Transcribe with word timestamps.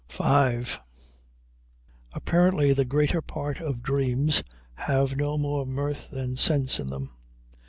V 0.09 0.23
Apparently 2.13 2.73
the 2.73 2.85
greater 2.85 3.21
part 3.21 3.61
of 3.61 3.83
dreams 3.83 4.43
have 4.77 5.15
no 5.15 5.37
more 5.37 5.63
mirth 5.67 6.09
than 6.09 6.37
sense 6.37 6.79
in 6.79 6.87
them. 6.87 7.11